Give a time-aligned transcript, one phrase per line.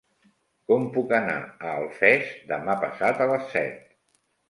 [0.73, 3.91] Com puc anar a Alfés demà passat a les set?